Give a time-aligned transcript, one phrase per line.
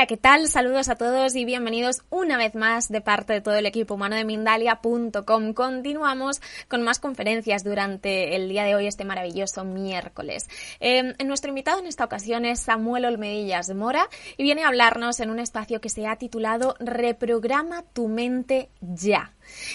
[0.00, 0.48] Hola, ¿qué tal?
[0.48, 4.16] Saludos a todos y bienvenidos una vez más de parte de todo el equipo humano
[4.16, 5.52] de Mindalia.com.
[5.52, 10.48] Continuamos con más conferencias durante el día de hoy, este maravilloso miércoles.
[10.80, 14.08] Eh, nuestro invitado en esta ocasión es Samuel Olmedillas Mora
[14.38, 19.34] y viene a hablarnos en un espacio que se ha titulado Reprograma tu mente ya.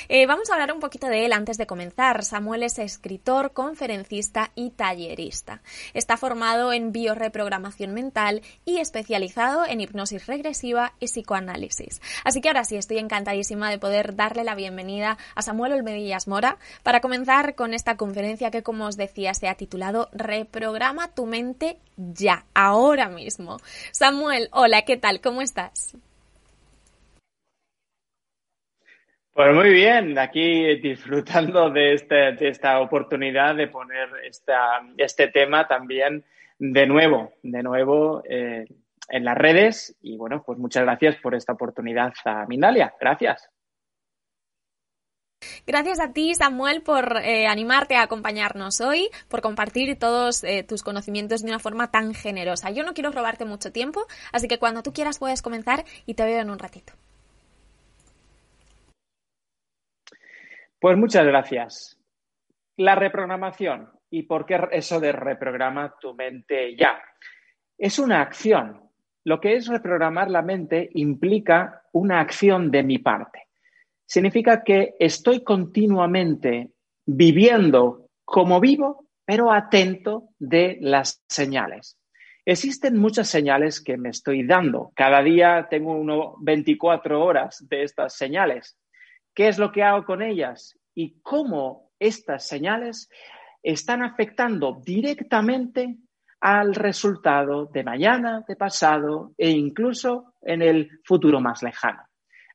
[0.09, 2.23] Eh, vamos a hablar un poquito de él antes de comenzar.
[2.23, 5.61] Samuel es escritor, conferencista y tallerista.
[5.93, 12.01] Está formado en bioreprogramación mental y especializado en hipnosis regresiva y psicoanálisis.
[12.23, 16.57] Así que ahora sí, estoy encantadísima de poder darle la bienvenida a Samuel Olmedillas Mora
[16.83, 21.79] para comenzar con esta conferencia que, como os decía, se ha titulado Reprograma tu mente
[21.97, 23.57] ya, ahora mismo.
[23.91, 25.21] Samuel, hola, ¿qué tal?
[25.21, 25.95] ¿Cómo estás?
[29.35, 36.23] Pues muy bien, aquí disfrutando de, este, esta oportunidad de poner esta, este tema también
[36.57, 38.63] de nuevo, de nuevo eh,
[39.09, 39.93] en las redes.
[40.01, 42.93] Y bueno, pues muchas gracias por esta oportunidad a Mindalia.
[42.97, 43.49] Gracias.
[45.67, 50.81] Gracias a ti, Samuel, por eh, animarte a acompañarnos hoy, por compartir todos eh, tus
[50.81, 52.71] conocimientos de una forma tan generosa.
[52.71, 56.23] Yo no quiero robarte mucho tiempo, así que cuando tú quieras puedes comenzar y te
[56.23, 56.93] veo en un ratito.
[60.85, 61.99] Pues muchas gracias.
[62.77, 63.89] La reprogramación.
[64.11, 67.01] ¿Y por qué eso de reprograma tu mente ya?
[67.75, 68.81] Es una acción.
[69.23, 73.47] Lo que es reprogramar la mente implica una acción de mi parte.
[74.05, 76.69] Significa que estoy continuamente
[77.03, 81.97] viviendo como vivo, pero atento de las señales.
[82.45, 84.91] Existen muchas señales que me estoy dando.
[84.95, 88.77] Cada día tengo uno 24 horas de estas señales.
[89.35, 90.79] ¿Qué es lo que hago con ellas?
[90.95, 93.09] Y cómo estas señales
[93.61, 95.97] están afectando directamente
[96.39, 102.03] al resultado de mañana, de pasado e incluso en el futuro más lejano.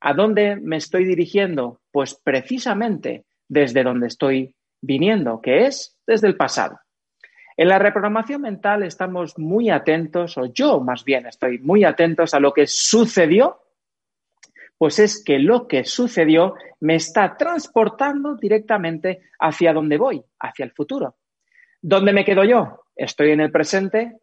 [0.00, 1.82] ¿A dónde me estoy dirigiendo?
[1.92, 6.80] Pues precisamente desde donde estoy viniendo, que es desde el pasado.
[7.56, 12.40] En la reprogramación mental estamos muy atentos, o yo más bien estoy muy atentos a
[12.40, 13.59] lo que sucedió
[14.80, 20.72] pues es que lo que sucedió me está transportando directamente hacia donde voy, hacia el
[20.72, 21.16] futuro.
[21.82, 22.84] ¿Dónde me quedo yo?
[22.96, 24.16] ¿Estoy en el presente?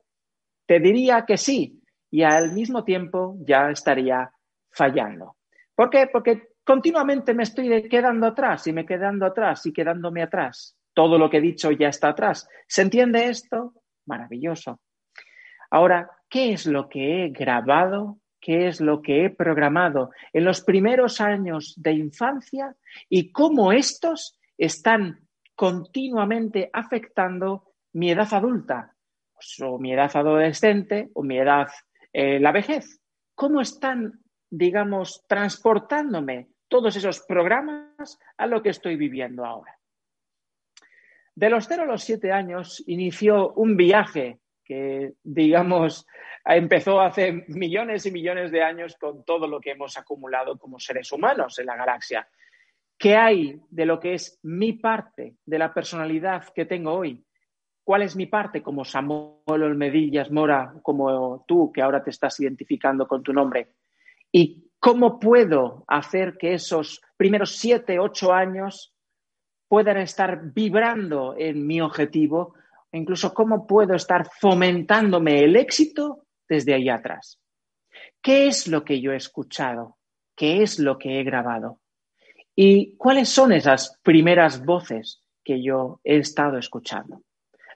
[0.66, 1.79] Te diría que sí,
[2.09, 4.31] y al mismo tiempo ya estaría
[4.72, 5.35] fallando.
[5.75, 6.09] ¿Por qué?
[6.12, 10.75] Porque continuamente me estoy quedando atrás y me quedando atrás y quedándome atrás.
[10.91, 12.50] Todo lo que he dicho ya está atrás.
[12.68, 13.74] ¿Se entiende esto?
[14.07, 14.79] Maravilloso.
[15.69, 20.61] Ahora, ¿qué es lo que he grabado qué es lo que he programado en los
[20.61, 22.75] primeros años de infancia
[23.09, 28.95] y cómo estos están continuamente afectando mi edad adulta,
[29.33, 31.67] pues, o mi edad adolescente, o mi edad,
[32.13, 33.01] eh, la vejez.
[33.33, 39.77] ¿Cómo están, digamos, transportándome todos esos programas a lo que estoy viviendo ahora?
[41.35, 46.07] De los 0 a los 7 años inició un viaje que, digamos,
[46.55, 51.11] empezó hace millones y millones de años con todo lo que hemos acumulado como seres
[51.11, 52.27] humanos en la galaxia.
[52.97, 57.23] ¿Qué hay de lo que es mi parte de la personalidad que tengo hoy?
[57.83, 63.07] ¿Cuál es mi parte como Samuel Olmedillas Mora, como tú que ahora te estás identificando
[63.07, 63.73] con tu nombre?
[64.31, 68.93] ¿Y cómo puedo hacer que esos primeros siete, ocho años
[69.67, 72.55] puedan estar vibrando en mi objetivo
[72.93, 77.39] incluso cómo puedo estar fomentándome el éxito desde ahí atrás.
[78.21, 79.97] ¿Qué es lo que yo he escuchado?
[80.35, 81.79] ¿Qué es lo que he grabado?
[82.55, 87.21] ¿Y cuáles son esas primeras voces que yo he estado escuchando?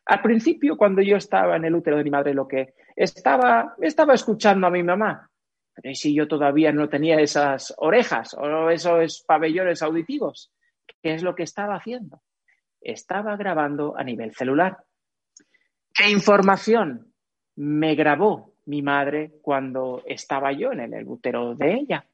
[0.06, 4.14] Al principio, cuando yo estaba en el útero de mi madre, lo que estaba, estaba
[4.14, 5.30] escuchando a mi mamá.
[5.74, 10.52] Pero si yo todavía no tenía esas orejas o esos pabellones auditivos?
[11.02, 12.22] ¿Qué es lo que estaba haciendo?
[12.82, 14.78] Estaba grabando a nivel celular.
[15.94, 17.14] ¿Qué información
[17.56, 22.06] me grabó mi madre cuando estaba yo en el útero de ella?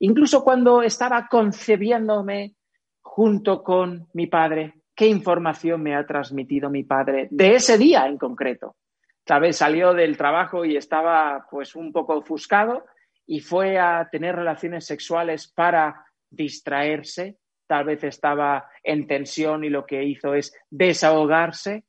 [0.00, 2.54] Incluso cuando estaba concebiéndome
[3.00, 8.18] junto con mi padre, ¿qué información me ha transmitido mi padre de ese día en
[8.18, 8.76] concreto?
[9.24, 12.84] Tal vez salió del trabajo y estaba pues un poco ofuscado
[13.26, 19.86] y fue a tener relaciones sexuales para distraerse, tal vez estaba en tensión y lo
[19.86, 21.84] que hizo es desahogarse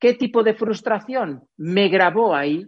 [0.00, 2.66] ¿Qué tipo de frustración me grabó ahí?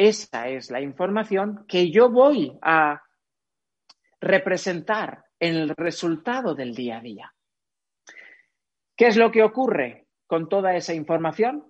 [0.00, 3.02] Esa es la información que yo voy a
[4.18, 7.34] representar en el resultado del día a día.
[8.96, 11.66] ¿Qué es lo que ocurre con toda esa información?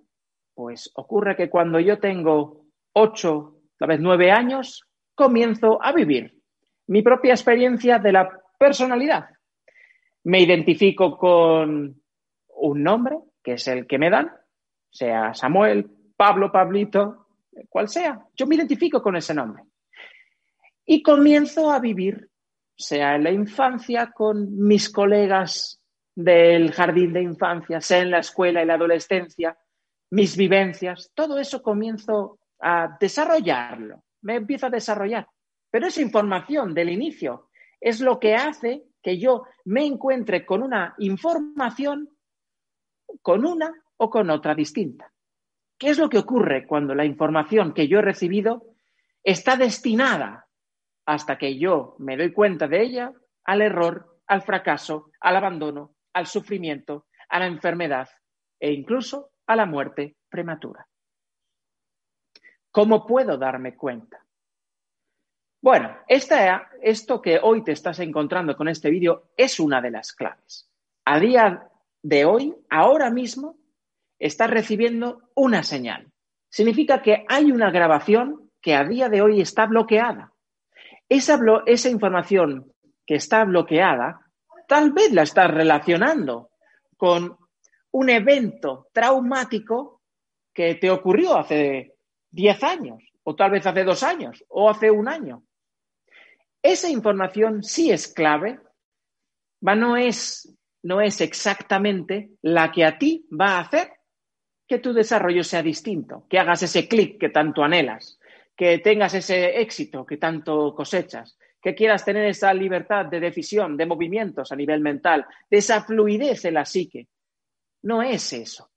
[0.53, 6.33] Pues ocurre que cuando yo tengo ocho, tal vez nueve años, comienzo a vivir
[6.87, 9.25] mi propia experiencia de la personalidad.
[10.23, 12.01] Me identifico con
[12.47, 14.31] un nombre, que es el que me dan,
[14.89, 17.20] sea Samuel, Pablo, Pablito,
[17.69, 18.19] cual sea.
[18.35, 19.63] Yo me identifico con ese nombre.
[20.85, 22.29] Y comienzo a vivir,
[22.75, 25.81] sea en la infancia, con mis colegas
[26.15, 29.57] del jardín de infancia, sea en la escuela y la adolescencia,
[30.11, 35.27] mis vivencias, todo eso comienzo a desarrollarlo, me empiezo a desarrollar.
[35.69, 37.49] Pero esa información del inicio
[37.79, 42.09] es lo que hace que yo me encuentre con una información,
[43.21, 45.11] con una o con otra distinta.
[45.81, 48.75] ¿Qué es lo que ocurre cuando la información que yo he recibido
[49.23, 50.45] está destinada,
[51.07, 53.11] hasta que yo me doy cuenta de ella,
[53.45, 58.07] al error, al fracaso, al abandono, al sufrimiento, a la enfermedad
[58.59, 60.87] e incluso a la muerte prematura?
[62.69, 64.23] ¿Cómo puedo darme cuenta?
[65.63, 70.69] Bueno, esto que hoy te estás encontrando con este vídeo es una de las claves.
[71.05, 71.67] A día
[72.03, 73.57] de hoy, ahora mismo,
[74.21, 76.11] estás recibiendo una señal.
[76.47, 80.31] Significa que hay una grabación que a día de hoy está bloqueada.
[81.09, 81.39] Esa,
[81.89, 82.71] información
[83.05, 84.21] que está bloqueada,
[84.67, 86.51] tal vez la estás relacionando
[86.95, 87.35] con
[87.91, 90.03] un evento traumático
[90.53, 91.95] que te ocurrió hace
[92.29, 95.43] 10 años, o tal vez hace dos años, o hace un año.
[96.61, 98.59] Esa información sí es clave,
[99.97, 103.91] es, no es exactamente la que a ti va a hacer
[104.71, 108.17] que tu desarrollo sea distinto, que hagas ese clic que tanto anhelas,
[108.55, 113.85] que tengas ese éxito que tanto cosechas, que quieras tener esa libertad de decisión, de
[113.85, 117.09] movimientos a nivel mental, de esa fluidez en la psique.
[117.81, 118.71] No es eso.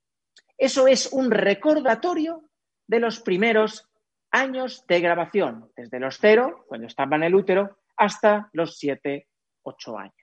[0.59, 2.43] Eso es un recordatorio
[2.89, 3.89] de los primeros
[4.33, 9.29] años de grabación, desde los cero, cuando estaba en el útero, hasta los siete,
[9.63, 10.17] ocho años.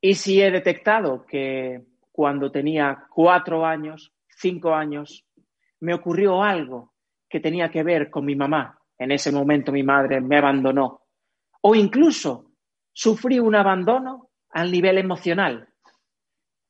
[0.00, 5.24] Y si he detectado que cuando tenía cuatro años, cinco años,
[5.78, 6.92] me ocurrió algo
[7.30, 11.02] que tenía que ver con mi mamá, en ese momento mi madre me abandonó,
[11.60, 12.54] o incluso
[12.92, 15.68] sufrí un abandono al nivel emocional.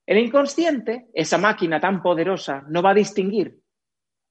[0.04, 3.58] El inconsciente, esa máquina tan poderosa, no va a distinguir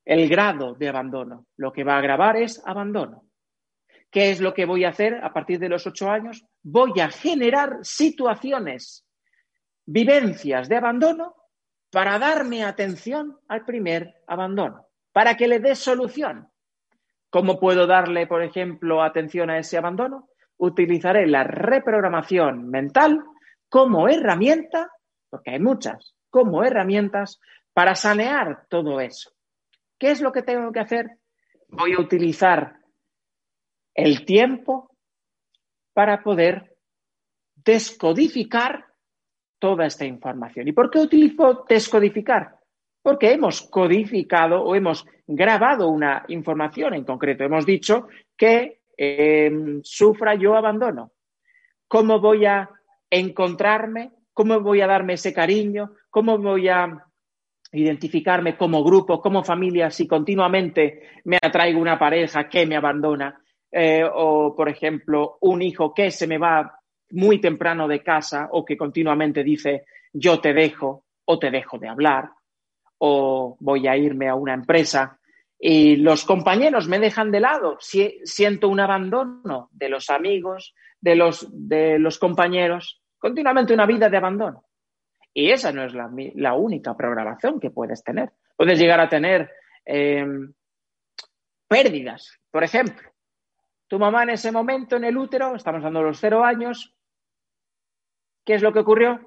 [0.06, 1.48] el grado de abandono.
[1.56, 3.24] Lo que va a grabar es abandono.
[4.12, 6.46] ¿Qué es lo que voy a hacer a partir de los ocho años?
[6.62, 9.07] Voy a generar situaciones,
[9.88, 11.34] vivencias de abandono
[11.90, 16.50] para darme atención al primer abandono, para que le dé solución.
[17.30, 20.30] ¿Cómo puedo darle, por ejemplo, atención a ese abandono?
[20.58, 23.24] Utilizaré la reprogramación mental
[23.70, 24.92] como herramienta,
[25.30, 27.40] porque hay muchas, como herramientas
[27.74, 29.32] para sanear todo eso.
[29.98, 31.10] ¿Qué es lo que tengo que hacer?
[31.70, 32.80] Voy a utilizar
[33.94, 34.96] el tiempo
[35.94, 36.78] para poder
[37.56, 38.87] descodificar
[39.60, 40.68] toda esta información.
[40.68, 42.56] ¿Y por qué utilizo descodificar?
[43.02, 47.44] Porque hemos codificado o hemos grabado una información en concreto.
[47.44, 51.12] Hemos dicho que em, sufra yo abandono.
[51.88, 52.70] ¿Cómo voy a
[53.10, 54.12] encontrarme?
[54.34, 55.94] ¿Cómo voy a darme ese cariño?
[56.10, 57.08] ¿Cómo voy a
[57.72, 63.42] identificarme como grupo, como familia, si continuamente me atraigo una pareja que me abandona,
[63.72, 66.77] eh, o por ejemplo un hijo que se me va
[67.12, 71.88] muy temprano de casa o que continuamente dice yo te dejo o te dejo de
[71.88, 72.32] hablar
[73.00, 75.20] o voy a irme a una empresa
[75.60, 81.16] y los compañeros me dejan de lado, si, siento un abandono de los amigos, de
[81.16, 84.66] los, de los compañeros, continuamente una vida de abandono.
[85.34, 88.32] Y esa no es la, única programación que puedes tener.
[88.56, 89.52] Puedes llegar a tener
[89.86, 90.54] em,
[91.68, 92.40] pérdidas.
[92.52, 93.12] Por ejemplo,
[93.88, 96.97] tu mamá en ese momento en el útero, estamos de los cero años,
[98.48, 99.20] ¿qué es lo que ocurrió?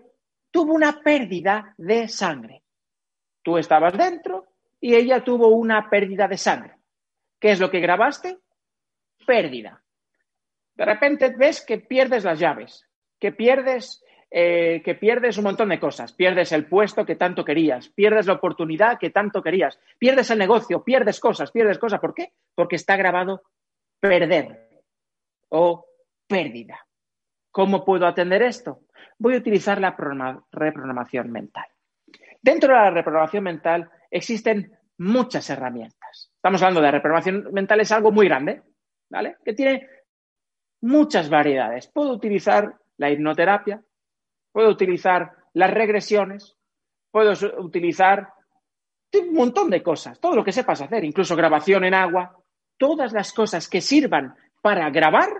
[0.51, 2.63] Tuvo una pérdida de sangre.
[3.43, 4.47] Tú estabas dentro
[4.81, 6.77] y ella tuvo una pérdida de sangre.
[7.39, 8.39] ¿Qué es lo que grabaste?
[9.27, 9.85] Pérdida.
[10.75, 15.81] De repente ves que pierdes las llaves, que pierdes eh, que pierdes un montón de
[15.81, 16.15] cosas.
[16.15, 20.83] Pierdes el puesto que tanto querías, pierdes la oportunidad que tanto querías, pierdes el negocio,
[20.83, 22.01] pierdes cosas, pierdes cosas.
[22.01, 22.33] ¿Por qué?
[22.55, 23.43] Porque está grabado
[24.01, 24.71] perder
[25.51, 25.85] o
[26.27, 26.87] pérdida.
[27.51, 28.83] ¿Cómo puedo atender esto?
[29.19, 29.97] Voy a utilizar la
[30.53, 31.67] reprogramación mental.
[32.41, 36.31] Dentro de la reprogramación mental existen muchas herramientas.
[36.35, 38.63] Estamos hablando de reprogramación mental, es algo muy grande,
[39.11, 39.37] ¿vale?
[39.45, 39.89] Que tiene
[40.83, 41.89] muchas variedades.
[41.89, 43.83] Puedo utilizar la hipnoterapia,
[44.53, 46.57] puedo utilizar las regresiones,
[47.11, 48.33] puedo utilizar
[49.13, 52.37] un montón de cosas, todo lo que sepas hacer, incluso grabación en agua,
[52.79, 55.31] todas las cosas que sirvan para grabar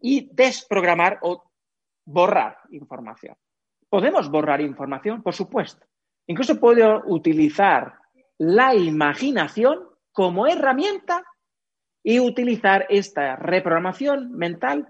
[0.00, 1.50] y desprogramar o
[2.04, 3.36] borrar información.
[3.88, 5.22] ¿Podemos borrar información?
[5.22, 5.86] Por supuesto.
[6.26, 7.94] Incluso puedo utilizar
[8.38, 11.24] la imaginación como herramienta
[12.02, 14.88] y utilizar esta reprogramación mental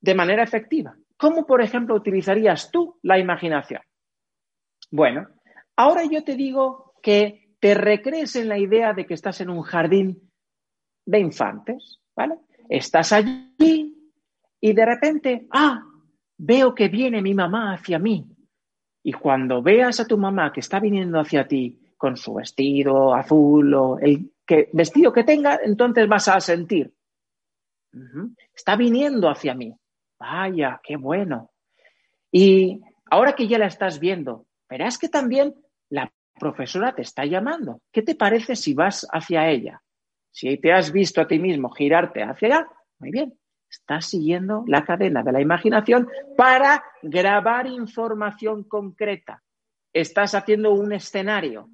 [0.00, 0.96] de manera efectiva.
[1.16, 3.80] ¿Cómo, por ejemplo, utilizarías tú la imaginación?
[4.90, 5.28] Bueno,
[5.76, 9.62] ahora yo te digo que te recrees en la idea de que estás en un
[9.62, 10.30] jardín
[11.06, 12.38] de infantes, ¿vale?
[12.68, 13.83] Estás allí
[14.64, 15.84] y de repente, ah,
[16.38, 18.26] veo que viene mi mamá hacia mí.
[19.02, 23.74] Y cuando veas a tu mamá que está viniendo hacia ti con su vestido azul
[23.74, 26.94] o el que, vestido que tenga, entonces vas a sentir,
[28.54, 29.76] está viniendo hacia mí.
[30.18, 31.50] Vaya, qué bueno.
[32.32, 32.80] Y
[33.10, 35.54] ahora que ya la estás viendo, verás que también
[35.90, 37.82] la profesora te está llamando.
[37.92, 39.82] ¿Qué te parece si vas hacia ella?
[40.30, 42.68] Si te has visto a ti mismo girarte hacia allá,
[42.98, 43.38] muy bien,
[43.74, 49.42] estás siguiendo la cadena de la imaginación para grabar información concreta.
[49.92, 51.68] Estás haciendo un escenario.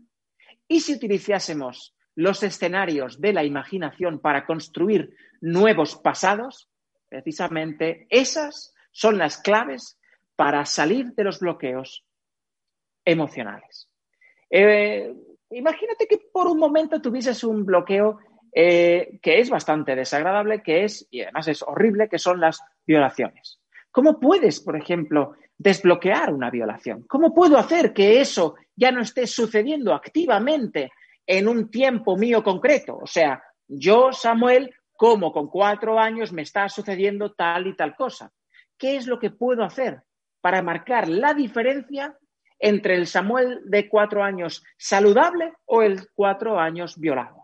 [0.66, 6.70] ¿Y si utilizásemos los escenarios de la imaginación para construir nuevos pasados?
[7.08, 9.98] Precisamente esas son las claves
[10.36, 12.04] para salir de los bloqueos
[13.04, 13.88] emocionales.
[14.48, 15.14] Eh,
[15.50, 18.18] imagínate que por un momento tuvieses un bloqueo
[18.52, 23.60] eh, que es bastante desagradable, que es, y además es horrible, que son las violaciones.
[23.90, 27.04] ¿Cómo puedes, por ejemplo, desbloquear una violación?
[27.08, 30.92] ¿Cómo puedo hacer que eso ya no esté sucediendo activamente
[31.26, 32.98] en un tiempo mío concreto?
[32.98, 38.32] O sea, yo, Samuel, como con cuatro años me está sucediendo tal y tal cosa.
[38.76, 40.02] ¿Qué es lo que puedo hacer
[40.40, 42.16] para marcar la diferencia
[42.58, 47.39] entre el Samuel de cuatro años saludable o el cuatro años violado?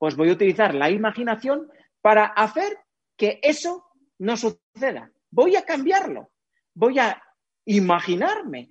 [0.00, 2.78] Pues voy a utilizar la imaginación para hacer
[3.18, 3.84] que eso
[4.18, 5.12] no suceda.
[5.30, 6.30] Voy a cambiarlo,
[6.72, 7.22] voy a
[7.66, 8.70] imaginarme.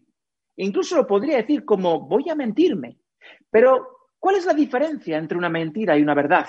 [0.56, 2.98] Incluso lo podría decir como voy a mentirme.
[3.52, 6.48] Pero, ¿cuál es la diferencia entre una mentira y una verdad?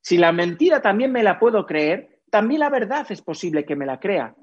[0.00, 3.84] Si la mentira también me la puedo creer, también la verdad es posible que me
[3.84, 4.34] la crea.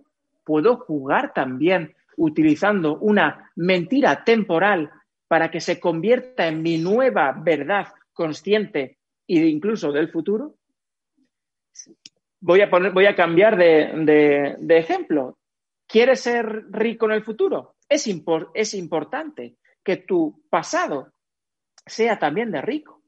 [0.43, 4.91] Puedo jugar también utilizando una mentira temporal
[5.27, 8.99] para que se convierta en mi nueva verdad consciente
[9.39, 10.55] incluso del futuro.
[12.39, 15.37] Voy a, poner, voy a cambiar de, ejemplo.
[15.87, 17.75] ¿Quieres ser rico en el futuro?
[17.87, 18.07] Es,
[18.53, 21.13] es importante que tu pasado
[21.85, 23.01] sea también de rico.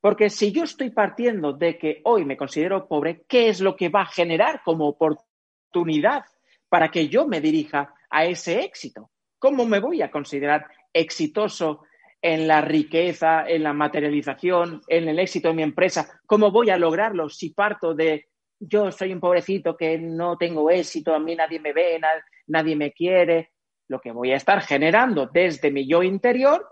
[0.00, 3.88] Porque si yo estoy partiendo de que hoy me considero pobre, ¿qué es lo que
[3.88, 6.24] va a generar como oportunidad
[6.68, 9.10] para que yo me dirija a ese éxito?
[9.38, 11.84] ¿Cómo me voy a considerar exitoso
[12.22, 16.20] en la riqueza, en la materialización, en el éxito de mi empresa.
[16.24, 18.28] ¿Cómo voy a lograrlo si parto de
[18.60, 22.00] yo soy un pobrecito que no tengo éxito, a mí nadie me ve,
[22.46, 23.50] nadie me quiere?
[23.88, 26.64] Lo que voy a estar generando desde mi yo interior,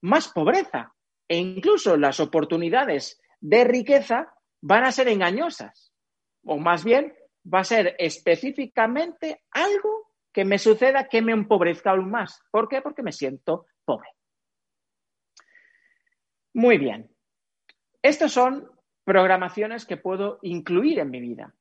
[0.00, 0.94] más pobreza.
[1.28, 5.92] E incluso las oportunidades de riqueza van a ser engañosas.
[6.44, 7.14] O más bien,
[7.52, 12.40] va a ser específicamente algo que me suceda que me empobrezca aún más.
[12.50, 12.80] ¿Por qué?
[12.80, 14.08] Porque me siento pobre.
[16.58, 17.08] Muy bien.
[18.02, 18.68] Estas son
[19.04, 21.54] programaciones que puedo incluir en mi vida.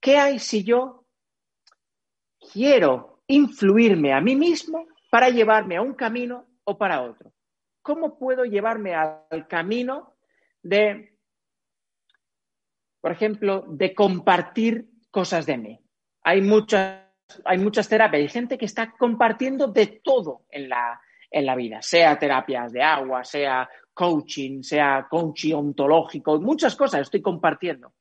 [0.00, 1.06] ¿Qué hay si yo
[2.52, 7.32] quiero influirme a mí mismo para llevarme a un camino o para otro?
[7.82, 10.14] ¿Cómo puedo llevarme al camino
[10.62, 11.18] de,
[13.00, 15.80] por ejemplo, de compartir cosas de mí?
[16.22, 17.02] Hay muchas,
[17.44, 21.00] hay muchas terapias, hay gente que está compartiendo de todo en la,
[21.30, 27.20] en la vida, sea terapias de agua, sea coaching, sea coaching ontológico, muchas cosas estoy
[27.20, 27.92] compartiendo.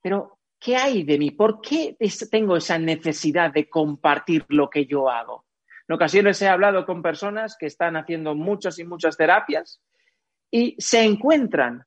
[0.00, 1.30] Pero, ¿qué hay de mí?
[1.30, 1.96] ¿Por qué
[2.30, 5.46] tengo esa necesidad de compartir lo que yo hago?
[5.88, 9.80] En ocasiones he hablado con personas que están haciendo muchas y muchas terapias
[10.50, 11.84] y se encuentran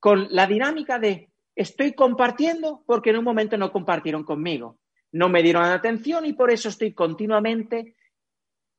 [0.00, 4.78] con la dinámica de estoy compartiendo porque en un momento no compartieron conmigo,
[5.12, 7.96] no me dieron atención y por eso estoy continuamente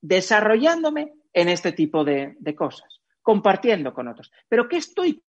[0.01, 4.31] desarrollándome en este tipo de, de cosas compartiendo con otros.
[4.47, 5.23] Pero ¿qué estoy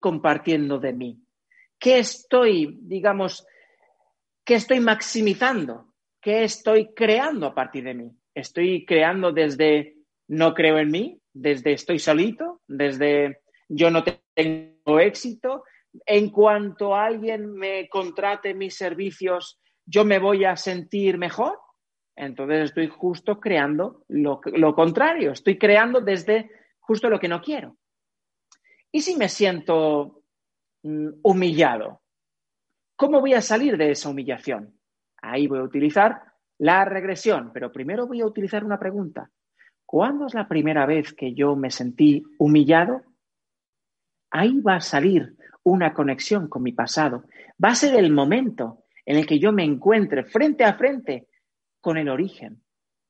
[0.00, 1.20] compartiendo de mí?
[1.78, 3.46] ¿Qué estoy, digamos,
[4.42, 5.92] qué estoy maximizando?
[6.18, 8.10] ¿Qué estoy creando a partir de mí?
[8.34, 9.96] ¿Estoy creando desde
[10.28, 11.20] no creo en mí?
[11.32, 12.62] ¿Desde estoy solito?
[12.66, 15.64] ¿Desde yo no tengo éxito?
[16.06, 21.58] En cuanto alguien me contrate mis servicios, yo me voy a sentir mejor.
[22.16, 24.40] Entonces estoy justo creando lo,
[24.74, 25.32] contrario.
[25.32, 26.50] Estoy creando desde
[26.80, 27.76] justo lo que no quiero.
[28.90, 30.22] ¿Y si me siento
[30.82, 32.02] mm, humillado.
[32.96, 34.78] ¿Cómo voy a salir de esa humillación?
[35.22, 36.22] Ahí voy a utilizar
[36.58, 39.30] la regresión, pero primero voy a utilizar una pregunta.
[39.84, 43.02] ¿Cuándo es la primera vez que yo me sentí humillado?
[44.30, 47.24] Ahí va a salir una conexión con mi pasado.
[47.62, 51.28] Va a ser el momento en el que yo me encuentre frente a frente
[51.82, 52.62] con el origen.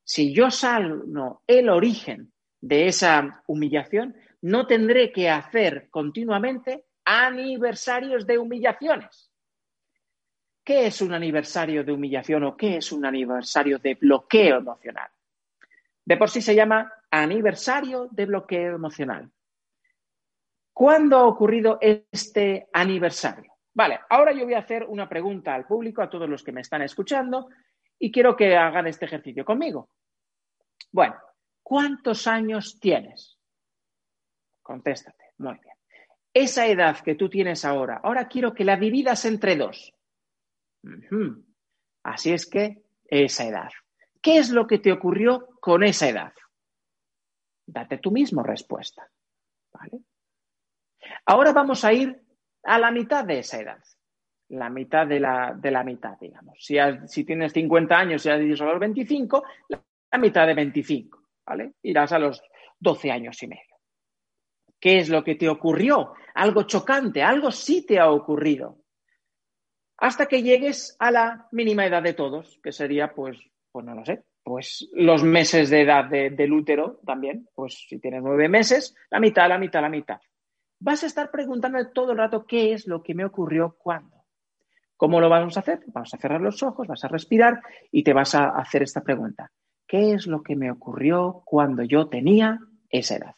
[0.03, 8.37] Si yo salgo el origen de esa humillación, no tendré que hacer continuamente aniversarios de
[8.37, 9.31] humillaciones.
[10.65, 15.09] ¿Qué es un aniversario de humillación o qué es un aniversario de bloqueo emocional?
[16.05, 19.29] De por sí se llama aniversario de bloqueo emocional.
[20.73, 23.53] ¿Cuándo ha ocurrido este aniversario?
[23.73, 26.61] Vale, ahora yo voy a hacer una pregunta al público, a todos los que me
[26.61, 27.49] están escuchando,
[28.03, 29.89] y quiero que hagan este ejercicio conmigo.
[30.91, 31.15] Bueno,
[31.61, 33.39] ¿cuántos años tienes?
[34.61, 35.73] Contéstate, muy bien.
[36.33, 39.93] Esa edad que tú tienes ahora, ahora quiero que la dividas entre dos.
[42.03, 43.69] Así es que esa edad.
[44.21, 46.33] ¿Qué es lo que te ocurrió con esa edad?
[47.65, 49.09] Date tú mismo respuesta.
[49.71, 50.01] ¿Vale?
[51.25, 52.21] Ahora vamos a ir
[52.63, 53.81] a la mitad de esa edad.
[54.49, 56.57] La mitad de la, de la mitad, digamos.
[56.59, 61.73] Si, si, tienes 50 años y has dicho los 25, la mitad de 25, ¿vale?
[61.81, 62.43] Irás a los
[62.79, 63.77] 12 años y medio.
[64.79, 66.13] ¿Qué es lo que te ocurrió?
[66.35, 68.83] Algo chocante, algo sí te ha ocurrido
[70.03, 73.37] hasta que llegues a la mínima edad de todos, que sería, pues,
[73.71, 78.21] pues no lo sé, pues los meses de edad del útero también, pues si tienes
[78.21, 80.19] nueve meses, la mitad, la mitad, la mitad.
[80.79, 84.12] Vas a estar preguntando todo el rato qué es lo que me ocurrió cuándo.
[84.97, 85.81] ¿Cómo lo vamos a hacer?
[85.87, 89.51] Vamos a cerrar los ojos, vas a respirar y te vas a hacer esta pregunta.
[89.87, 93.35] ¿Qué es lo que me ocurrió cuando yo tenía esa edad?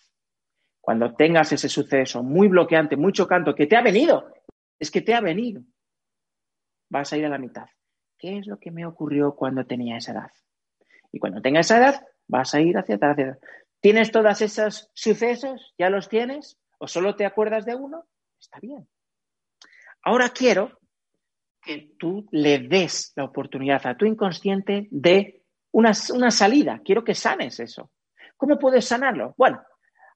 [0.79, 4.31] Cuando tengas ese suceso muy bloqueante, muy chocante, que te ha venido,
[4.79, 5.63] es que te ha venido
[6.89, 7.65] vas a ir a la mitad.
[8.17, 10.31] ¿Qué es lo que me ocurrió cuando tenía esa edad?
[11.11, 13.37] Y cuando tenga esa edad, vas a ir hacia atrás.
[13.81, 15.73] ¿Tienes todos esos sucesos?
[15.77, 16.57] ¿Ya los tienes?
[16.79, 18.05] ¿O solo te acuerdas de uno?
[18.39, 18.87] Está bien.
[20.03, 20.79] Ahora quiero
[21.65, 26.81] que tú le des la oportunidad a tu inconsciente de una, una salida.
[26.83, 27.91] Quiero que sanes eso.
[28.37, 29.33] ¿Cómo puedes sanarlo?
[29.37, 29.61] Bueno,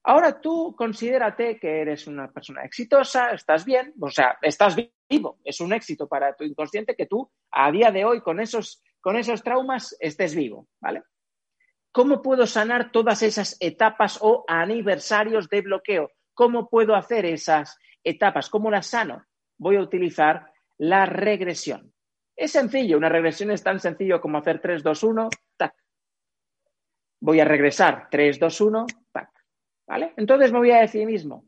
[0.02, 4.74] Ahora tú considérate que eres una persona exitosa, estás bien, o sea, estás
[5.08, 5.38] vivo.
[5.44, 9.16] Es un éxito para tu inconsciente que tú a día de hoy con esos, con
[9.16, 11.02] esos traumas estés vivo, ¿vale?
[11.92, 16.10] ¿Cómo puedo sanar todas esas etapas o aniversarios de bloqueo?
[16.32, 18.48] ¿Cómo puedo hacer esas etapas?
[18.48, 19.26] ¿Cómo las sano?
[19.58, 20.49] Voy a utilizar
[20.80, 21.92] la regresión.
[22.34, 25.74] Es sencillo, una regresión es tan sencillo como hacer 3, 2, 1, tac.
[27.20, 29.30] Voy a regresar 3, 2, 1, tac.
[29.86, 30.14] ¿Vale?
[30.16, 31.44] Entonces me voy a decir mismo,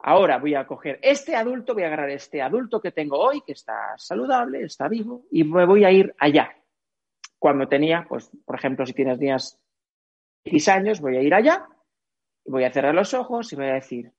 [0.00, 3.52] ahora voy a coger este adulto, voy a agarrar este adulto que tengo hoy, que
[3.52, 6.56] está saludable, está vivo, y me voy a ir allá.
[7.38, 9.60] Cuando tenía, pues, por ejemplo, si tienes días
[10.44, 11.68] 10 años, voy a ir allá,
[12.46, 14.12] voy a cerrar los ojos y voy a decir,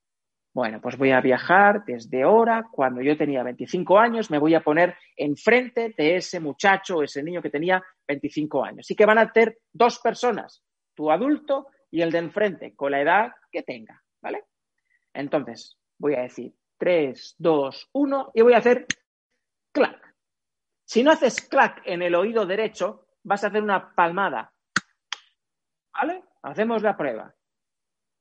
[0.53, 4.62] bueno, pues voy a viajar desde ahora, cuando yo tenía 25 años, me voy a
[4.62, 8.89] poner enfrente de ese muchacho o ese niño que tenía 25 años.
[8.89, 10.63] Y que van a ser dos personas,
[10.95, 14.45] tu adulto y el de enfrente con la edad que tenga, ¿vale?
[15.13, 18.85] Entonces, voy a decir 3, 2, 1 y voy a hacer
[19.71, 20.15] clac.
[20.83, 24.51] Si no haces clac en el oído derecho, vas a hacer una palmada.
[25.93, 26.23] ¿Vale?
[26.41, 27.35] Hacemos la prueba.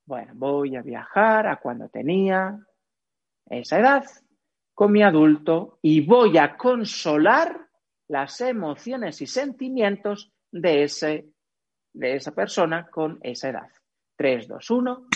[0.08, 2.58] Bueno, voy a viajar a cuando tenía
[3.44, 4.04] esa edad
[4.72, 7.68] con mi adulto y voy a consolar
[8.08, 11.34] las emociones y sentimientos de ese
[11.92, 13.68] de esa persona con esa edad.
[14.16, 15.08] 3, 2, 1.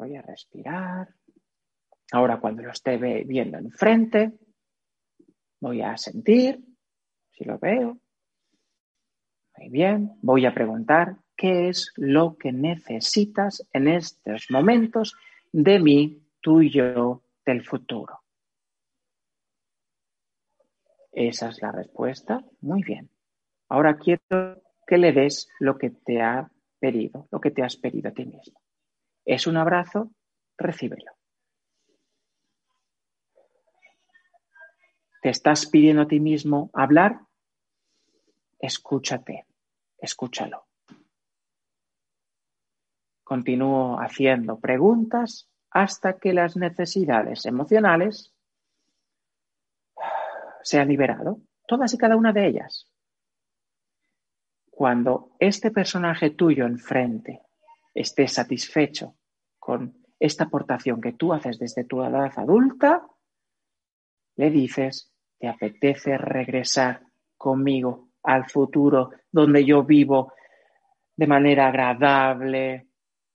[0.00, 1.14] Voy a respirar.
[2.10, 4.32] Ahora cuando lo esté viendo enfrente,
[5.60, 6.58] voy a sentir
[7.30, 8.00] si lo veo.
[9.58, 10.12] Muy bien.
[10.22, 15.16] Voy a preguntar qué es lo que necesitas en estos momentos
[15.52, 18.20] de mí, tuyo, del futuro.
[21.10, 22.44] Esa es la respuesta.
[22.60, 23.10] Muy bien.
[23.68, 28.10] Ahora quiero que le des lo que te ha pedido, lo que te has pedido
[28.10, 28.60] a ti mismo.
[29.24, 30.12] ¿Es un abrazo?
[30.56, 31.12] Recíbelo.
[35.20, 37.27] ¿Te estás pidiendo a ti mismo hablar?
[38.58, 39.46] Escúchate,
[39.98, 40.66] escúchalo.
[43.22, 48.34] Continúo haciendo preguntas hasta que las necesidades emocionales
[50.62, 52.90] se ha liberado, todas y cada una de ellas.
[54.70, 57.42] Cuando este personaje tuyo enfrente
[57.94, 59.16] esté satisfecho
[59.58, 63.06] con esta aportación que tú haces desde tu edad adulta,
[64.36, 67.02] le dices, ¿te apetece regresar
[67.36, 70.34] conmigo al futuro donde yo vivo
[71.16, 72.88] de manera agradable,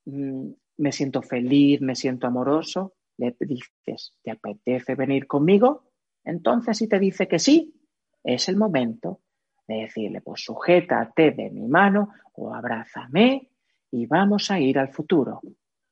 [0.06, 2.94] mm, me siento feliz, me siento amoroso?
[3.18, 5.90] Le dices, ¿te apetece venir conmigo?
[6.24, 7.74] Entonces, si te dice que sí,
[8.24, 9.22] es el momento
[9.68, 13.50] de decirle, pues sujétate de mi mano o abrázame
[13.90, 15.42] y vamos a ir al futuro.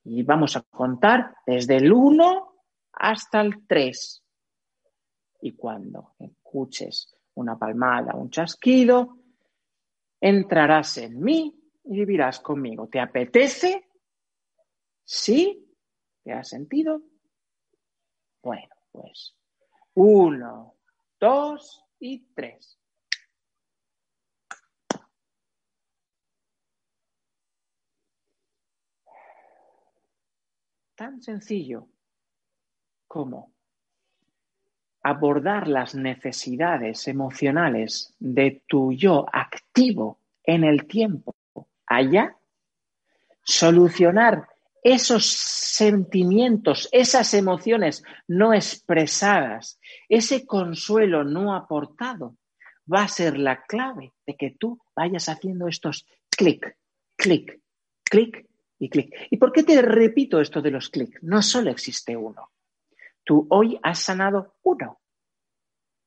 [0.04, 2.54] Y vamos a contar desde el 1
[2.94, 4.24] hasta el 3.
[5.42, 9.18] Y cuando escuches una palmada, un chasquido,
[10.20, 12.88] entrarás en mí y vivirás conmigo.
[12.88, 13.90] ¿Te apetece?
[15.04, 15.68] ¿Sí?
[16.24, 17.02] ¿Te has sentido?
[18.44, 19.36] Bueno, pues
[19.94, 20.76] uno,
[21.20, 22.78] dos y tres.
[30.96, 31.88] Tan sencillo
[33.08, 33.54] como
[35.04, 41.36] abordar las necesidades emocionales de tu yo activo en el tiempo
[41.86, 42.36] allá,
[43.44, 44.48] solucionar
[44.84, 52.38] esos sentimientos, esas emociones no expresadas, ese consuelo no aportado,
[52.92, 56.76] va a ser la clave de que tú vayas haciendo estos clic,
[57.16, 57.60] clic,
[58.04, 58.48] clic
[58.80, 59.14] y clic.
[59.30, 61.20] ¿Y por qué te repito esto de los clic?
[61.22, 62.50] No solo existe uno.
[63.24, 65.00] Tú hoy has sanado uno.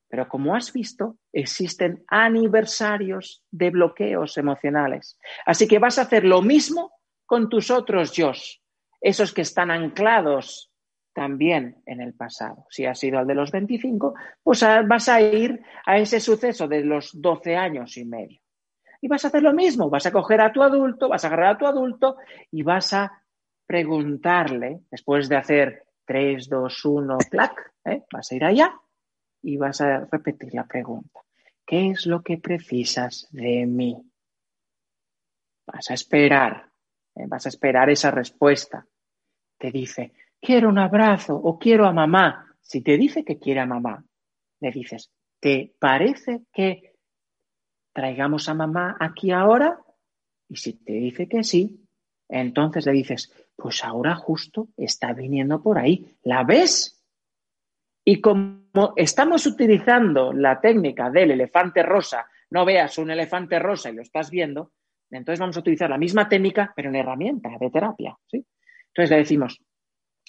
[0.08, 5.18] Pero como has visto, existen aniversarios de bloqueos emocionales.
[5.44, 6.92] Así que vas a hacer lo mismo
[7.26, 8.32] con tus otros yo,
[9.00, 10.70] esos que están anclados
[11.14, 12.66] también en el pasado.
[12.68, 16.84] Si has ido al de los 25, pues vas a ir a ese suceso de
[16.84, 18.40] los 12 años y medio.
[19.00, 21.54] Y vas a hacer lo mismo, vas a coger a tu adulto, vas a agarrar
[21.54, 22.16] a tu adulto
[22.50, 23.22] y vas a
[23.66, 28.04] preguntarle, después de hacer 3, 2, 1, clac, ¿eh?
[28.12, 28.74] vas a ir allá
[29.42, 31.20] y vas a repetir la pregunta.
[31.66, 33.96] ¿Qué es lo que precisas de mí?
[35.66, 36.70] Vas a esperar,
[37.14, 37.24] ¿eh?
[37.26, 38.86] vas a esperar esa respuesta.
[39.58, 42.54] Te dice, quiero un abrazo o quiero a mamá.
[42.60, 44.04] Si te dice que quiere a mamá,
[44.60, 46.96] le dices, ¿te parece que
[47.92, 49.78] traigamos a mamá aquí ahora?
[50.48, 51.86] Y si te dice que sí,
[52.28, 56.16] entonces le dices, pues ahora justo está viniendo por ahí.
[56.22, 57.04] ¿La ves?
[58.04, 63.94] Y como estamos utilizando la técnica del elefante rosa, no veas un elefante rosa y
[63.94, 64.72] lo estás viendo,
[65.10, 68.18] entonces vamos a utilizar la misma técnica, pero en herramienta de terapia.
[68.26, 68.44] ¿sí?
[68.88, 69.60] Entonces le decimos,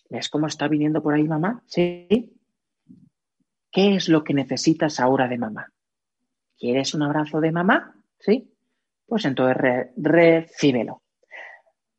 [0.09, 1.63] ¿ves cómo está viniendo por ahí mamá?
[1.65, 2.33] Sí.
[3.71, 5.71] ¿Qué es lo que necesitas ahora de mamá?
[6.57, 7.95] ¿Quieres un abrazo de mamá?
[8.19, 8.53] Sí.
[9.05, 9.57] Pues entonces
[9.97, 11.01] recíbelo.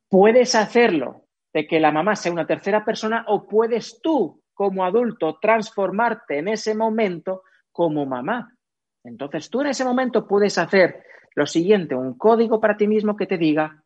[0.09, 5.39] Puedes hacerlo de que la mamá sea una tercera persona o puedes tú, como adulto,
[5.41, 7.43] transformarte en ese momento
[7.73, 8.57] como mamá.
[9.05, 13.27] Entonces tú en ese momento puedes hacer lo siguiente, un código para ti mismo que
[13.27, 13.83] te diga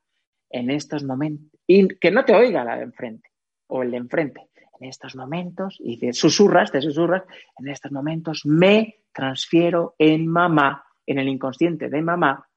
[0.51, 3.31] en estos momentos, y que no te oiga la de enfrente
[3.69, 4.49] o el de enfrente,
[4.81, 7.23] en estos momentos, y te susurras, te susurras,
[7.59, 12.49] en estos momentos me transfiero en mamá, en el inconsciente de mamá,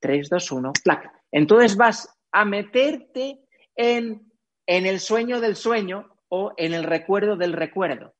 [0.00, 1.12] 3, 2, 1, placa.
[1.30, 3.40] Entonces vas a meterte
[3.74, 4.30] en,
[4.66, 8.14] en el sueño del sueño o en el recuerdo del recuerdo.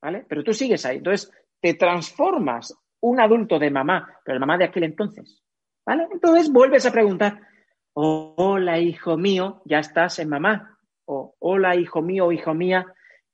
[0.00, 0.24] ¿Vale?
[0.28, 0.98] Pero tú sigues ahí.
[0.98, 5.42] Entonces, te transformas un adulto de mamá, pero la mamá de aquel entonces.
[5.84, 6.08] ¿Vale?
[6.12, 7.40] Entonces vuelves a preguntar,
[7.94, 10.78] hola hijo mío, ya estás en mamá.
[11.04, 12.86] O hola hijo mío hijo mía,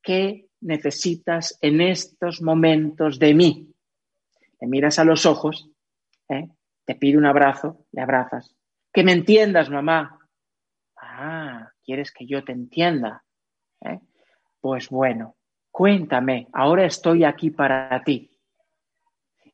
[0.03, 3.75] ¿qué necesitas en estos momentos de mí?
[4.61, 5.71] Le miras a los ojos,
[6.29, 6.49] ¿eh?
[6.85, 8.58] te pide un abrazo, le abrazas.
[8.99, 10.19] Que me entiendas, mamá.
[11.01, 13.23] Ah, ¿quieres que yo te entienda?
[13.81, 14.01] ¿Eh?
[14.61, 15.37] Pues bueno,
[15.71, 18.29] cuéntame, ahora estoy aquí para ti.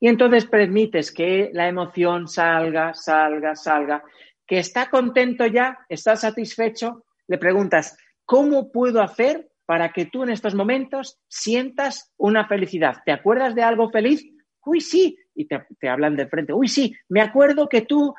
[0.01, 4.03] Y entonces permites que la emoción salga, salga, salga,
[4.47, 10.31] que está contento ya, está satisfecho, le preguntas, ¿cómo puedo hacer para que tú en
[10.31, 13.03] estos momentos sientas una felicidad?
[13.05, 14.25] ¿Te acuerdas de algo feliz?
[14.65, 15.19] Uy, sí.
[15.35, 16.55] Y te, hablan de frente.
[16.55, 18.15] Uy, sí, me acuerdo que tú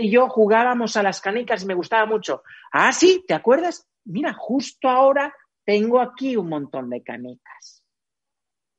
[0.00, 2.42] y yo jugábamos a las canicas y me gustaba mucho.
[2.72, 3.86] Ah, sí, ¿te acuerdas?
[4.04, 7.82] Mira, justo ahora tengo aquí un montón de canicas.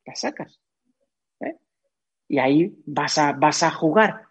[0.04, 0.60] Las sacas.
[1.40, 1.56] ¿eh?
[2.28, 4.22] Y ahí vas a, vas a jugar.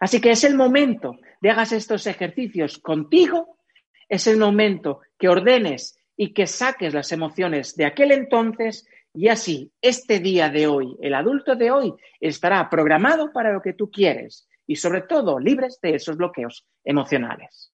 [0.00, 3.58] Así que es el momento de hagas estos ejercicios contigo,
[4.08, 9.72] es el momento que ordenes y que saques las emociones de aquel entonces y así
[9.80, 14.47] este día de hoy, el adulto de hoy, estará programado para lo que tú quieres
[14.68, 17.72] y sobre todo libres de esos bloqueos emocionales.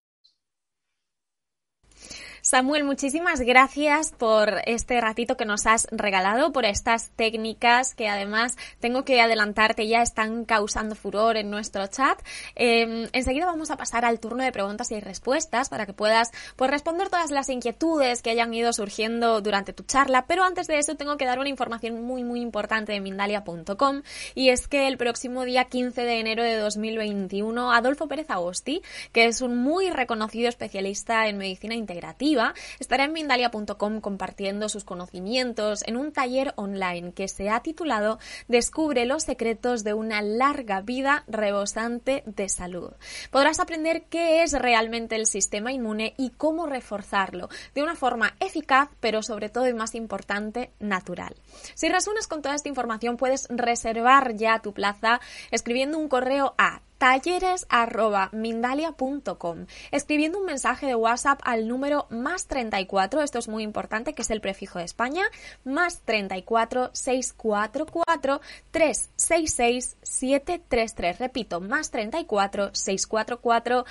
[2.46, 8.58] Samuel, muchísimas gracias por este ratito que nos has regalado, por estas técnicas que además
[8.80, 12.20] tengo que adelantarte ya están causando furor en nuestro chat.
[12.54, 16.70] Em, enseguida vamos a pasar al turno de preguntas y respuestas para que puedas pues,
[16.70, 20.96] responder todas las inquietudes que hayan ido surgiendo durante tu charla, pero antes de eso
[20.96, 24.02] tengo que dar una información muy muy importante de Mindalia.com
[24.34, 29.24] y es que el próximo día 15 de enero de 2021 Adolfo Pérez Agosti, que
[29.24, 32.33] es un muy reconocido especialista en medicina integrativa,
[32.78, 38.18] estará en Mindalia.com compartiendo sus conocimientos en un taller online que se ha titulado
[38.48, 42.92] Descubre los secretos de una larga vida rebosante de salud.
[43.30, 48.88] Podrás aprender qué es realmente el sistema inmune y cómo reforzarlo de una forma eficaz,
[49.00, 51.34] pero sobre todo y más importante, natural.
[51.74, 55.20] Si resuenas con toda esta información, puedes reservar ya tu plaza
[55.50, 63.38] escribiendo un correo a talleres.mindalia.com, escribiendo un mensaje de WhatsApp al número más 34, esto
[63.38, 65.22] es muy importante, que es el prefijo de España,
[65.64, 68.40] más 34 644
[68.70, 71.18] 366 733.
[71.18, 73.84] Repito, más 34 644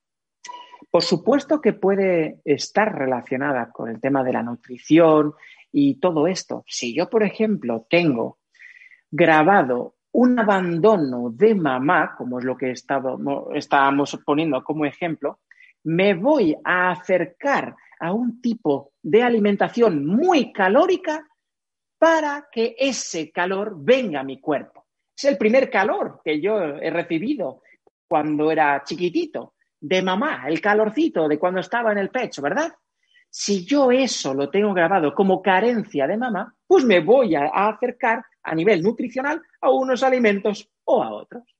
[0.96, 5.34] Por supuesto que puede estar relacionada con el tema de la nutrición
[5.70, 6.64] y todo esto.
[6.66, 8.38] Si yo, por ejemplo, tengo
[9.10, 15.40] grabado un abandono de mamá, como es lo que estábamos poniendo como ejemplo,
[15.84, 21.28] me voy a acercar a un tipo de alimentación muy calórica
[21.98, 24.86] para que ese calor venga a mi cuerpo.
[25.14, 27.60] Es el primer calor que yo he recibido
[28.08, 32.72] cuando era chiquitito de mamá, el calorcito de cuando estaba en el pecho, ¿verdad?
[33.30, 38.24] Si yo eso lo tengo grabado como carencia de mamá, pues me voy a, acercar
[38.42, 41.55] a nivel nutricional a unos alimentos o a otros.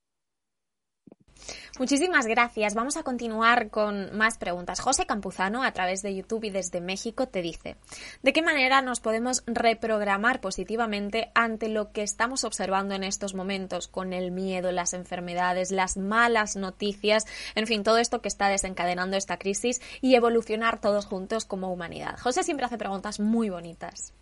[1.78, 2.74] Muchísimas gracias.
[2.74, 4.80] Vamos a continuar con más preguntas.
[4.80, 7.76] José Campuzano, a través de YouTube y desde México, te dice,
[8.22, 13.88] ¿de qué manera nos podemos reprogramar positivamente ante lo que estamos observando en estos momentos
[13.88, 19.16] con el miedo, las enfermedades, las malas noticias, en fin, todo esto que está desencadenando
[19.16, 22.18] esta crisis y evolucionar todos juntos como humanidad?
[22.18, 24.14] José siempre hace preguntas muy bonitas.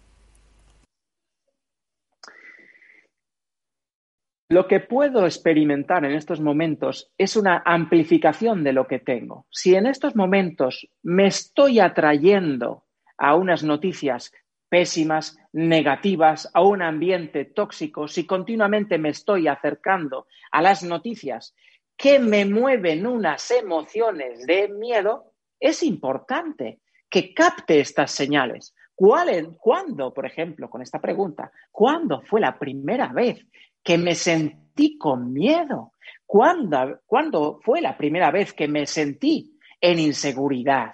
[4.51, 9.47] Lo que puedo experimentar en estos momentos es una amplificación de lo que tengo.
[9.51, 12.85] Si en estos momentos me estoy atrayendo
[13.17, 14.33] a unas noticias
[14.69, 21.55] pésimas, negativas, a un ambiente tóxico, si continuamente me estoy acercando a las noticias
[21.97, 28.75] que me mueven unas emociones de miedo, es importante que capte estas señales.
[28.95, 33.47] ¿Cuándo, por ejemplo, con esta pregunta, cuándo fue la primera vez
[33.85, 35.93] que me sentí con miedo?
[36.27, 40.93] ¿Cuándo, fue la primera vez que me sentí en inseguridad?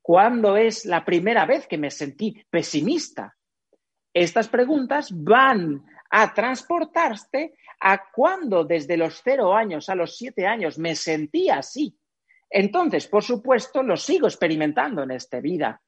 [0.00, 3.36] ¿Cuándo es la primera vez que me sentí pesimista?
[4.14, 10.78] Estas preguntas van a transportarte a cuando desde los cero años a los siete años
[10.78, 11.94] me sentí así.
[12.48, 15.82] Entonces, por supuesto, lo sigo experimentando en esta vida.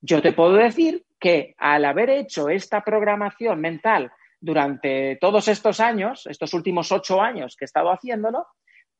[0.00, 6.26] Yo te puedo decir que al haber hecho esta programación mental durante todos estos años,
[6.26, 8.46] estos últimos ocho años que he estado haciéndolo,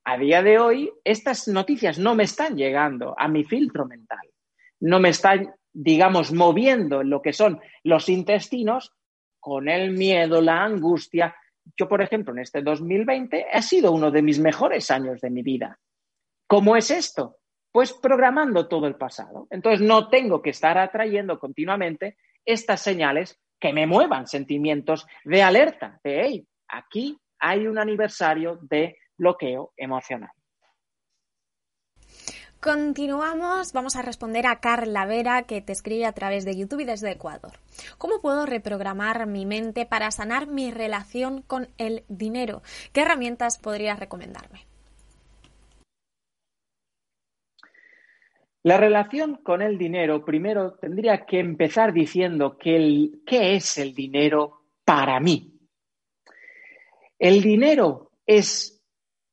[0.05, 4.27] a día de hoy estas noticias no me están llegando a mi filtro mental,
[4.81, 8.93] no me están, digamos, moviendo en lo que son los intestinos
[9.39, 11.37] con el miedo, la angustia.
[11.77, 15.43] Yo, por ejemplo, en este 2020 ha sido uno de mis mejores años de mi
[15.43, 15.79] vida.
[16.47, 17.37] ¿Cómo es esto?
[17.71, 19.47] Pues programando todo el pasado.
[19.51, 26.01] Entonces no tengo que estar atrayendo continuamente estas señales que me muevan sentimientos de alerta,
[26.05, 30.31] de, hey, aquí hay un aniversario de bloqueo emocional.
[32.61, 36.85] Continuamos, vamos a responder a Carla Vera que te escribe a través de YouTube y
[36.85, 37.53] desde Ecuador.
[37.99, 42.63] ¿Cómo puedo reprogramar mi mente para sanar mi relación con el dinero?
[42.93, 44.68] ¿Qué herramientas podrías recomendarme?
[48.63, 55.21] La relación con el dinero, primero tendría que empezar diciendo qué es el dinero para
[55.21, 55.55] mí.
[57.19, 58.85] El dinero es,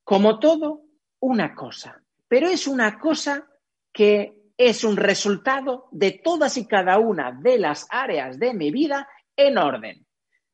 [0.04, 0.82] como todo,
[1.20, 3.48] una cosa pero es una cosa
[3.94, 9.08] que es un resultado de todas y cada una de las áreas de mi vida
[9.36, 10.06] en orden.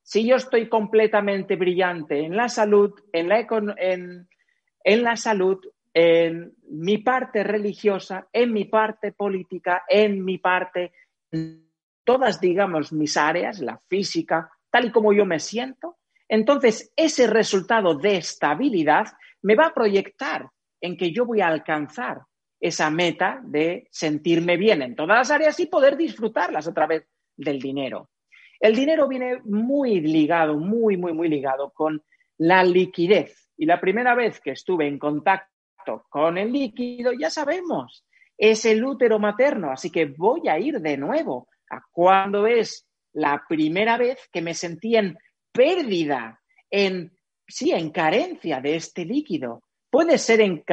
[0.01, 4.27] Si yo estoy completamente brillante en la salud, en la, en,
[4.83, 5.59] en la salud,
[5.93, 10.93] en mi parte religiosa, en mi parte política, en mi parte,
[12.03, 15.97] todas, digamos, mis áreas, la física, tal y como yo me siento,
[16.29, 19.07] entonces ese resultado de estabilidad
[19.41, 22.21] me va a proyectar en que yo voy a alcanzar
[22.59, 27.05] esa meta de sentirme bien en todas las áreas y poder disfrutarlas otra vez
[27.35, 28.09] del dinero.
[28.59, 32.01] El dinero viene muy ligado, muy, muy, muy ligado con
[32.37, 33.49] la liquidez.
[33.57, 35.51] Y la primera vez que estuve en contacto
[36.09, 38.05] con el líquido, ya sabemos,
[38.37, 39.71] es el útero materno.
[39.71, 44.53] Así que voy a ir de nuevo a cuando es la primera vez que me
[44.53, 45.17] sentí en
[45.51, 46.39] pérdida,
[46.69, 47.11] en,
[47.47, 49.63] sí, en carencia de este líquido.
[49.89, 50.63] Puede ser en,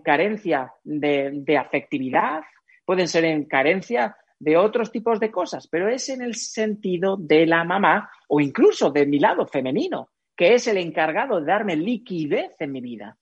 [0.00, 2.42] carencia de, afectividad,
[2.84, 7.46] pueden ser en carencia de otros tipos de cosas, pero es en el sentido de
[7.46, 12.52] la mamá o incluso de mi lado femenino, que es el encargado de darme liquidez
[12.60, 13.16] en mi vida.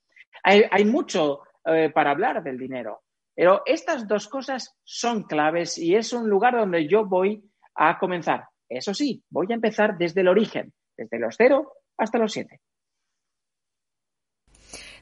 [0.48, 3.02] Hay, mucho eh, para hablar del dinero,
[3.34, 7.42] pero estas dos cosas son claves y es un lugar donde yo voy
[7.74, 8.44] a comenzar.
[8.68, 12.60] Eso sí, voy a empezar desde el origen, desde los cero hasta los siete.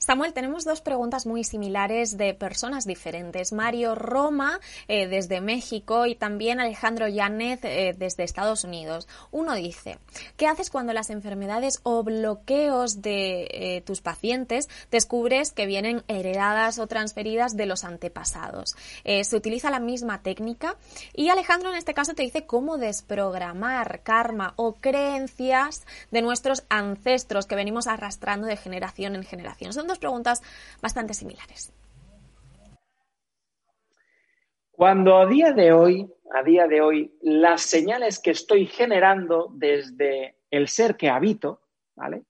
[0.05, 3.55] Samuel, tenemos dos preguntas muy similares de personas diferentes.
[3.55, 9.09] Mario Roma eh, desde México y también Alejandro Yanez eh, desde Estados Unidos.
[9.31, 9.97] Uno dice,
[10.37, 16.79] ¿qué haces cuando las enfermedades o bloqueos de eh, tus pacientes descubres que vienen heredadas
[16.79, 18.77] o transferidas de los antepasados?
[19.05, 20.77] ¿Se utiliza la misma técnica?
[21.15, 27.47] Y Alejandro en este caso te dice cómo desprogramar karma o creencias de nuestros ancestros
[27.47, 29.73] que venimos arrastrando de generación en generación.
[29.99, 30.43] Preguntas
[30.81, 31.73] bastante similares.
[34.77, 40.39] Cuando a día de hoy, a día de hoy, las señales que estoy generando desde
[40.51, 41.61] el ser que habito,
[41.95, 42.25] ¿vale?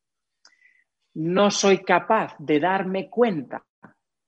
[1.14, 3.64] No soy capaz de darme cuenta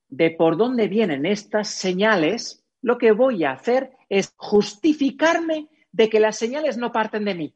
[0.09, 6.21] de por dónde vienen estas señales, lo que voy a hacer es justificarme de que
[6.21, 7.55] las señales no parten de mí,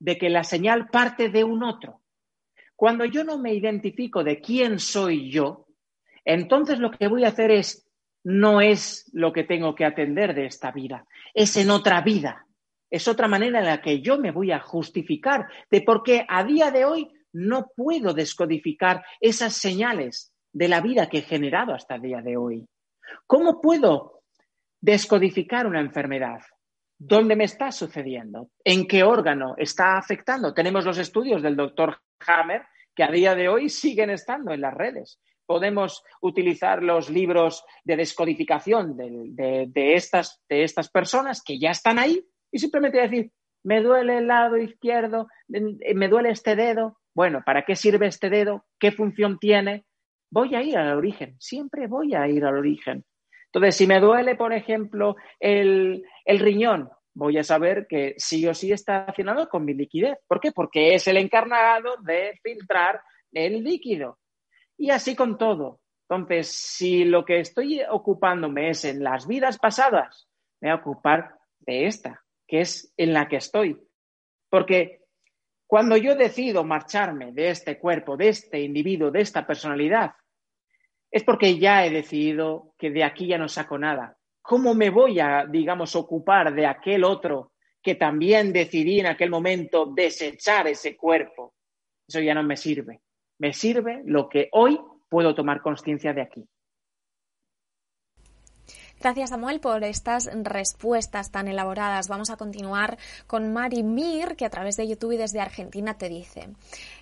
[0.00, 2.01] de que la señal parte de un otro.
[2.82, 5.68] Cuando yo no me identifico de quién soy yo,
[6.24, 7.88] entonces lo que voy a hacer es,
[8.24, 12.44] no es lo que tengo que atender de esta vida, es en otra vida.
[12.90, 16.42] Es otra manera en la que yo me voy a justificar de por qué a
[16.42, 21.94] día de hoy no puedo descodificar esas señales de la vida que he generado hasta
[21.94, 22.66] el día de hoy.
[23.28, 24.22] ¿Cómo puedo
[24.80, 26.40] descodificar una enfermedad?
[27.04, 28.50] ¿Dónde me está sucediendo?
[28.64, 30.54] ¿En qué órgano está afectando?
[30.54, 32.62] Tenemos los estudios del doctor Hammer
[32.94, 35.20] que a día de hoy siguen estando en las redes.
[35.44, 42.24] Podemos utilizar los libros de descodificación de, estas, de estas personas que ya están ahí
[42.52, 43.32] y simplemente decir,
[43.64, 47.00] me duele el lado izquierdo, me duele este dedo.
[47.16, 48.64] Bueno, ¿para qué sirve este dedo?
[48.78, 49.86] ¿Qué función tiene?
[50.30, 53.04] Voy a ir al origen, siempre voy a ir al origen.
[53.46, 58.54] Entonces, si me duele, por ejemplo, el, el riñón, voy a saber que sí o
[58.54, 60.18] sí está relacionado con mi liquidez.
[60.26, 60.52] ¿Por qué?
[60.52, 63.00] Porque es el encarnado de filtrar
[63.32, 64.18] el líquido.
[64.76, 65.80] Y así con todo.
[66.08, 70.28] Entonces, si lo que estoy ocupándome es en las vidas pasadas,
[70.60, 73.80] me voy a ocupar de esta, que es en la que estoy.
[74.50, 75.02] Porque
[75.66, 80.12] cuando yo decido marcharme de este cuerpo, de este individuo, de esta personalidad,
[81.10, 85.20] es porque ya he decidido que de aquí ya no saco nada, ¿cómo me voy
[85.20, 91.54] a, digamos, ocupar de aquel otro que también decidí en aquel momento desechar ese cuerpo?
[92.06, 93.00] Eso ya no me sirve.
[93.38, 94.78] Me sirve lo que hoy
[95.08, 96.44] puedo tomar conciencia de aquí.
[99.02, 102.06] Gracias, Samuel, por estas respuestas tan elaboradas.
[102.06, 106.08] Vamos a continuar con Mari Mir, que a través de YouTube y desde Argentina te
[106.08, 106.50] dice: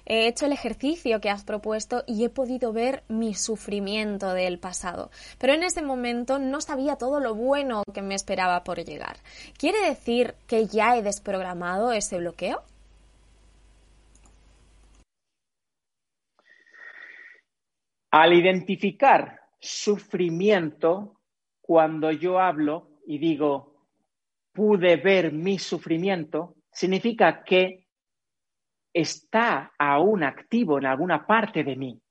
[0.06, 5.10] He hecho el ejercicio que has propuesto y he podido ver mi sufrimiento del pasado,
[5.38, 9.18] pero en ese momento no sabía todo lo bueno que me esperaba por llegar.
[9.58, 12.62] ¿Quiere decir que ya he desprogramado ese bloqueo?
[18.10, 21.19] Al identificar sufrimiento,
[21.70, 23.86] cuando yo hablo y digo,
[24.52, 27.86] pude ver mi sufrimiento, significa que
[28.92, 32.02] está aún activo en alguna parte de mí.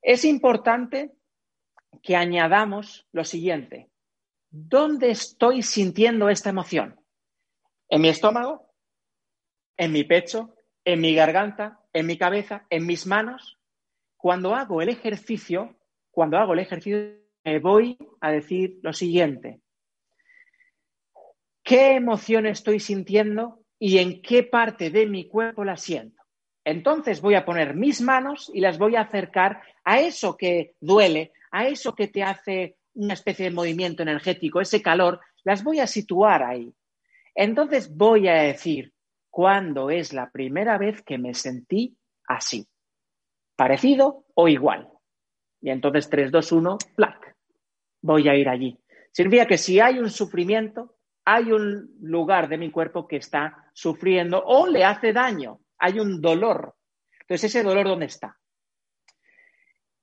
[0.00, 1.12] Es importante
[2.02, 3.90] que añadamos lo siguiente.
[4.48, 6.98] ¿Dónde estoy sintiendo esta emoción?
[7.90, 8.66] ¿En mi estómago?
[9.76, 10.54] ¿En mi pecho?
[10.86, 11.84] ¿En mi garganta?
[11.92, 12.64] ¿En mi cabeza?
[12.70, 13.58] ¿En mis manos?
[14.16, 15.76] Cuando hago el ejercicio,
[16.10, 19.60] cuando hago el ejercicio, me voy a decir lo siguiente.
[21.62, 26.22] ¿Qué emoción estoy sintiendo y en qué parte de mi cuerpo la siento?
[26.64, 31.32] Entonces voy a poner mis manos y las voy a acercar a eso que duele,
[31.50, 35.86] a eso que te hace una especie de movimiento energético, ese calor, las voy a
[35.86, 36.72] situar ahí.
[37.34, 38.92] Entonces voy a decir,
[39.30, 42.68] ¿cuándo es la primera vez que me sentí así?
[43.56, 44.88] parecido o igual.
[45.60, 47.31] Y entonces 3, 2, 1, plac.
[48.02, 48.78] Voy a ir allí.
[49.10, 54.42] Significa que si hay un sufrimiento, hay un lugar de mi cuerpo que está sufriendo
[54.44, 56.74] o le hace daño, hay un dolor.
[57.20, 58.36] Entonces, ese dolor, ¿dónde está?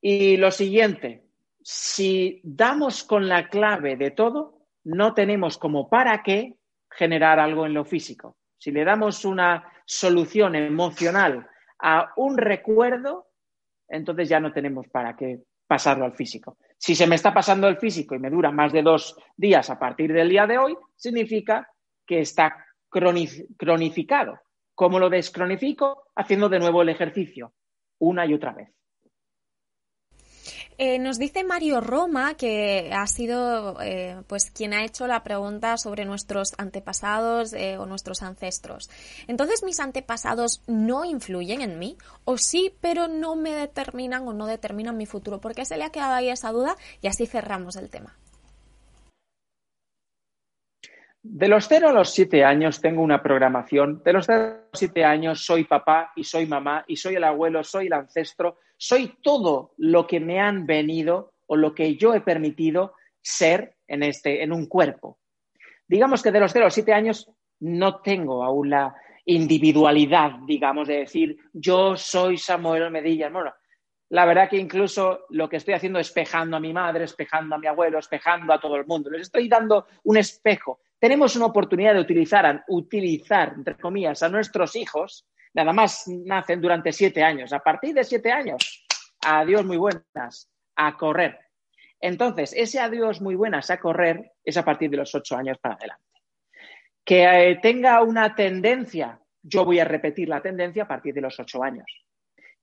[0.02, 1.26] Y lo siguiente,
[1.62, 6.58] si damos con la clave de todo, no tenemos como para qué
[6.90, 8.38] generar algo en lo físico.
[8.58, 11.48] Si le damos una solución emocional
[11.80, 13.28] a un recuerdo,
[13.88, 16.58] entonces ya no tenemos para qué pasarlo al físico.
[16.80, 19.78] Si se me está pasando el físico y me dura más de dos días a
[19.78, 21.70] partir del día de hoy, significa
[22.08, 24.40] que está cronificado.
[24.76, 26.06] ¿Cómo lo descronifico?
[26.16, 27.54] Haciendo de nuevo el ejercicio,
[28.00, 28.79] una y otra vez.
[30.82, 35.78] Eh, nos dice Mario Roma, que ha sido eh, pues quien ha hecho la pregunta
[35.78, 38.90] sobre nuestros antepasados eh, o nuestros ancestros.
[39.28, 41.98] Entonces, ¿mis antepasados no influyen en mí?
[42.24, 45.42] ¿O sí, pero no me determinan o no determinan mi futuro?
[45.42, 46.78] ¿Por qué se le ha quedado ahí esa duda?
[47.02, 48.16] Y así cerramos el tema.
[51.22, 54.02] De los 0 a los 7 años tengo una programación.
[54.04, 57.24] De los 0 a los 7 años soy papá y soy mamá y soy el
[57.26, 62.14] abuelo, soy el ancestro, soy todo lo que me han venido o lo que yo
[62.14, 65.20] he permitido ser en, este, en un cuerpo.
[65.88, 68.96] Digamos que de los 0 a los 7 años no tengo aún la
[69.26, 73.30] individualidad, digamos, de decir yo soy Samuel Medilla.
[73.30, 73.54] Bueno,
[74.10, 77.60] la verdad que incluso lo que estoy haciendo es espejando a mi madre, espejando a
[77.60, 79.10] mi abuelo, espejando a todo el mundo.
[79.10, 84.76] Les estoy dando un espejo tenemos una oportunidad de utilizar, utilizar, entre comillas, a nuestros
[84.76, 87.54] hijos, nada más nacen durante siete años.
[87.54, 88.86] A partir de siete años,
[89.22, 91.40] adiós muy buenas, a correr.
[92.02, 95.76] Entonces, ese adiós muy buenas a correr es a partir de los ocho años para
[95.76, 96.04] adelante.
[97.04, 101.40] Que eh, tenga una tendencia, yo voy a repetir la tendencia a partir de los
[101.40, 101.86] ocho años.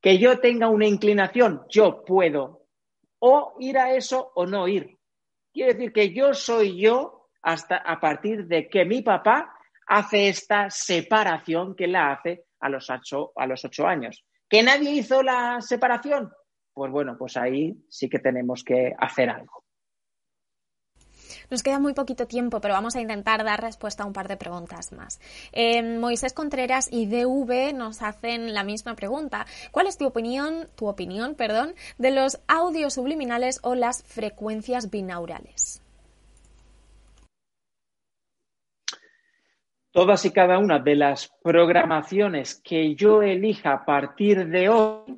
[0.00, 2.66] Que yo tenga una inclinación, yo puedo
[3.18, 4.98] o ir a eso o no ir.
[5.52, 9.54] Quiere decir que yo soy yo hasta a partir de que mi papá
[9.86, 14.24] hace esta separación que la hace a los ocho, años.
[14.48, 16.32] ¿Que nadie hizo la separación?
[16.74, 19.62] Pues bueno, pues ahí sí que tenemos que hacer algo.
[21.48, 24.36] Nos queda muy poquito tiempo, pero vamos a intentar dar respuesta a un par de
[24.36, 25.20] preguntas más.
[25.52, 29.46] Eh, Moisés Contreras y DV nos hacen la misma pregunta.
[29.70, 35.85] ¿Cuál es tu opinión, tu opinión, perdón, de los audios subliminales o las frecuencias binaurales?
[39.96, 45.16] Todas y cada una de las programaciones que yo elija a partir de hoy,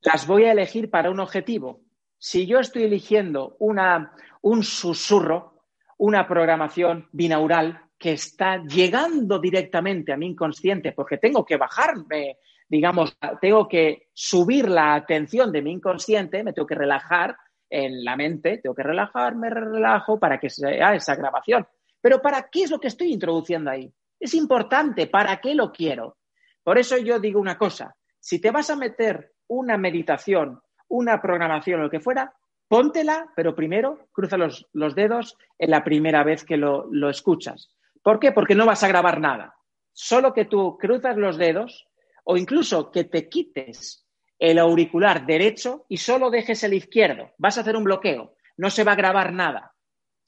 [0.00, 1.82] las voy a elegir para un objetivo.
[2.16, 5.66] Si yo estoy eligiendo una, un susurro,
[5.98, 13.14] una programación binaural que está llegando directamente a mi inconsciente, porque tengo que bajarme, digamos,
[13.42, 17.36] tengo que subir la atención de mi inconsciente, me tengo que relajar
[17.68, 21.66] en la mente, tengo que relajarme, relajo para que sea esa grabación.
[22.00, 23.92] Pero ¿para qué es lo que estoy introduciendo ahí?
[24.18, 26.18] Es importante, ¿para qué lo quiero?
[26.62, 31.80] Por eso yo digo una cosa, si te vas a meter una meditación, una programación,
[31.80, 32.34] lo que fuera,
[32.68, 37.74] póntela, pero primero cruza los, dedos en la primera vez que lo, lo escuchas.
[38.02, 38.32] ¿Por qué?
[38.32, 39.54] Porque no vas a grabar nada.
[39.92, 41.88] Solo que tú cruzas los dedos
[42.24, 44.06] o incluso que te quites
[44.38, 47.30] el auricular derecho y solo dejes el izquierdo.
[47.38, 49.72] Vas a hacer un bloqueo no se va a grabar nada.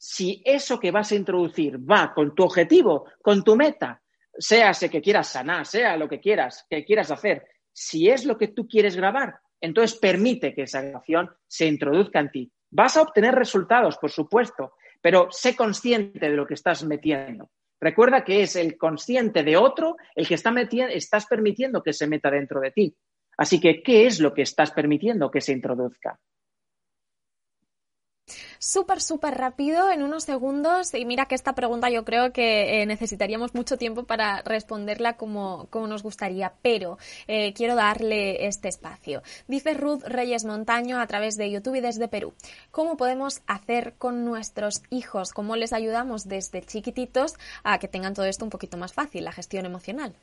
[0.05, 4.01] Si eso que vas a introducir va con tu objetivo, con tu meta,
[4.37, 8.37] sea ese que quieras sanar, sea lo que quieras, que quieras hacer, si es lo
[8.37, 12.51] que tú quieres grabar, entonces permite que esa grabación se introduzca en ti.
[12.69, 17.49] Vas a obtener resultados, por supuesto, pero sé consciente de lo que estás metiendo.
[17.79, 22.07] Recuerda que es el consciente de otro el que está metiendo, estás permitiendo que se
[22.07, 22.93] meta dentro de ti.
[23.37, 26.19] Así que, ¿qué es lo que estás permitiendo que se introduzca?
[28.63, 30.93] Súper, súper rápido en unos segundos.
[30.93, 35.67] Y mira que esta pregunta yo creo que eh, necesitaríamos mucho tiempo para responderla como,
[35.69, 36.97] como nos gustaría, pero
[37.27, 39.21] eh, quiero darle este espacio.
[39.47, 42.33] Dice Ruth Reyes Montaño a través de YouTube y desde Perú.
[42.71, 45.33] ¿Cómo podemos hacer con nuestros hijos?
[45.33, 49.33] ¿Cómo les ayudamos desde chiquititos a que tengan todo esto un poquito más fácil, la
[49.33, 50.15] gestión emocional?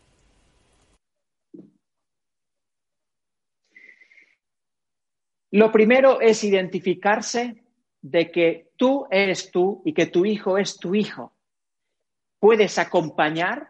[5.53, 7.60] Lo primero es identificarse
[8.03, 11.34] de que tú eres tú y que tu hijo es tu hijo.
[12.38, 13.68] Puedes acompañar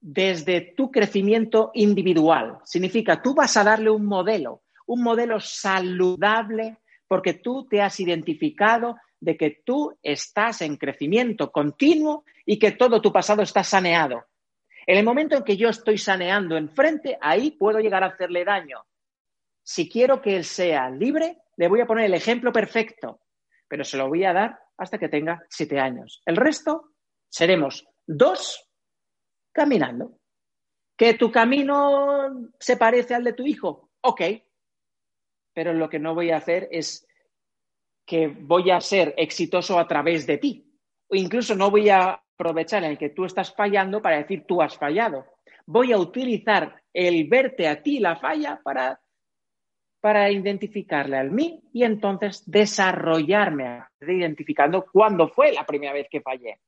[0.00, 2.58] desde tu crecimiento individual.
[2.64, 6.78] Significa, tú vas a darle un modelo, un modelo saludable,
[7.08, 13.00] porque tú te has identificado de que tú estás en crecimiento continuo y que todo
[13.00, 14.24] tu pasado está saneado.
[14.86, 18.86] En el momento en que yo estoy saneando enfrente, ahí puedo llegar a hacerle daño.
[19.64, 23.20] Si quiero que él sea libre, le voy a poner el ejemplo perfecto,
[23.68, 26.22] pero se lo voy a dar hasta que tenga siete años.
[26.26, 26.92] El resto
[27.28, 28.68] seremos dos
[29.52, 30.18] caminando.
[30.96, 33.90] ¿Que tu camino se parece al de tu hijo?
[34.02, 34.22] Ok.
[35.52, 37.06] Pero lo que no voy a hacer es
[38.06, 40.80] que voy a ser exitoso a través de ti.
[41.08, 44.62] O incluso no voy a aprovechar en el que tú estás fallando para decir tú
[44.62, 45.24] has fallado.
[45.66, 49.00] Voy a utilizar el verte a ti la falla para
[50.06, 56.60] para identificarle al mí y entonces desarrollarme identificando cuándo fue la primera vez que fallé.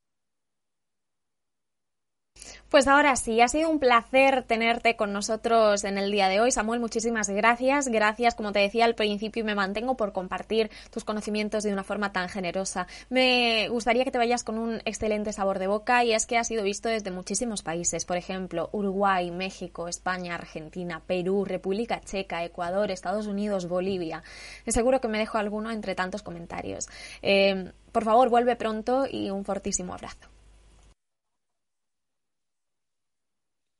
[2.70, 6.52] Pues ahora sí, ha sido un placer tenerte con nosotros en el día de hoy.
[6.52, 7.88] Samuel, muchísimas gracias.
[7.88, 11.82] Gracias, como te decía al principio, y me mantengo por compartir tus conocimientos de una
[11.82, 12.86] forma tan generosa.
[13.08, 16.44] Me gustaría que te vayas con un excelente sabor de boca y es que ha
[16.44, 22.90] sido visto desde muchísimos países, por ejemplo, Uruguay, México, España, Argentina, Perú, República Checa, Ecuador,
[22.90, 24.22] Estados Unidos, Bolivia.
[24.66, 26.86] Seguro que me dejo alguno entre tantos comentarios.
[27.22, 30.28] Eh, por favor, vuelve pronto y un fortísimo abrazo.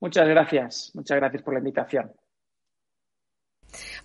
[0.00, 2.12] Muchas gracias, muchas gracias por la invitación.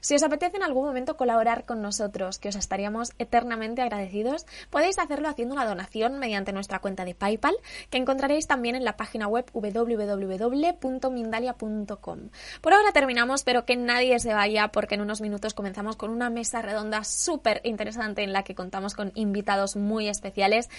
[0.00, 4.98] Si os apetece en algún momento colaborar con nosotros, que os estaríamos eternamente agradecidos, podéis
[4.98, 7.54] hacerlo haciendo una donación mediante nuestra cuenta de PayPal,
[7.90, 12.18] que encontraréis también en la página web www.mindalia.com.
[12.60, 16.30] Por ahora terminamos, pero que nadie se vaya porque en unos minutos comenzamos con una
[16.30, 20.70] mesa redonda súper interesante en la que contamos con invitados muy especiales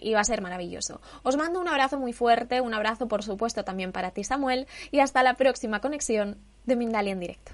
[0.00, 1.00] y va a ser maravilloso.
[1.22, 5.00] Os mando un abrazo muy fuerte, un abrazo por supuesto también para ti Samuel y
[5.00, 7.52] hasta la próxima conexión de Mindalia en directo.